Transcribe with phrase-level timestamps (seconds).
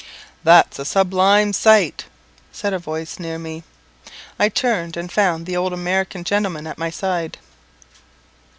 [0.43, 2.05] "That's a sublime sight!"
[2.51, 3.63] said a voice near me.
[4.39, 7.37] I turned, and found the old American gentleman at my side.